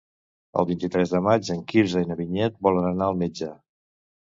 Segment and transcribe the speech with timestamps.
[0.61, 3.57] El vint-i-tres de maig en Quirze i na Vinyet volen anar al metge.